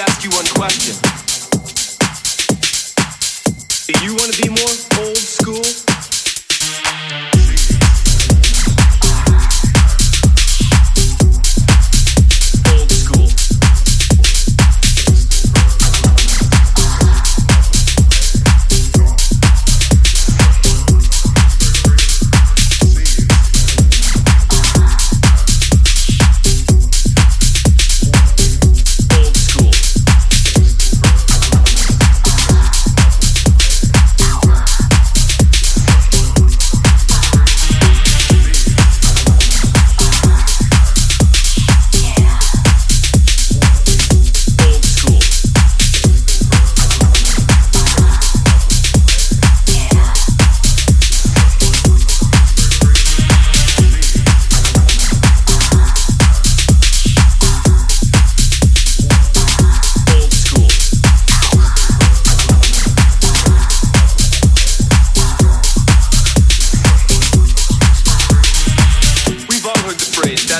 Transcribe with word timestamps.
ask 0.00 0.24
you 0.24 0.30
one 0.30 0.46
question. 0.56 0.96
Do 3.84 3.92
you 4.04 4.16
want 4.16 4.32
to 4.32 4.40
be 4.40 4.48
more 4.48 4.69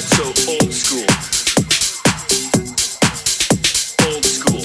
so 0.00 0.24
old 0.48 0.72
school. 0.72 1.04
Old 4.06 4.24
school. 4.24 4.62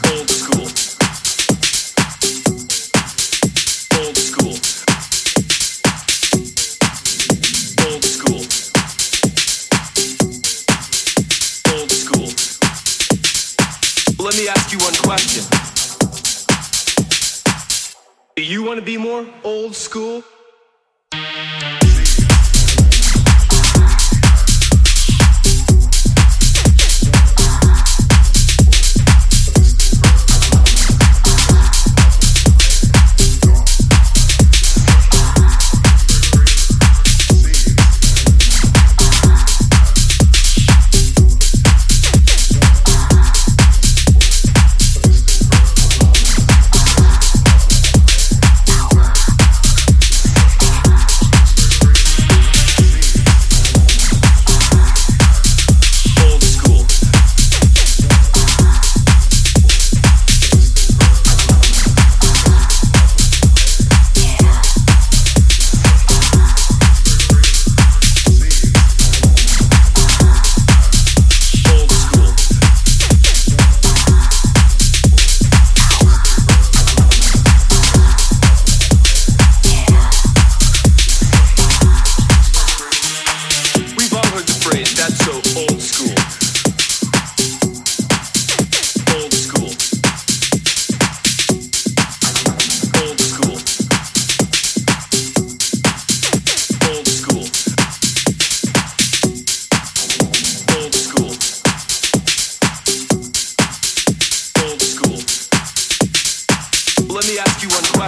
Old 0.00 0.24
school. 0.24 0.24
Old 0.24 0.28
school. 0.30 0.64
Old 7.84 8.02
school. 8.02 8.42
Old 11.72 11.90
school. 11.90 12.28
Let 14.24 14.34
me 14.36 14.48
ask 14.48 14.72
you 14.72 14.78
one 14.78 14.94
question. 14.96 15.44
Do 18.34 18.42
you 18.42 18.64
want 18.64 18.78
to 18.80 18.84
be 18.84 18.96
more 18.96 19.26
old 19.44 19.76
school? 19.76 20.24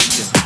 watching. 0.00 0.39